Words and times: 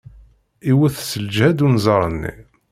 Iwet 0.71 0.97
s 1.09 1.11
ljehd 1.25 1.59
unẓar-nni. 1.65 2.33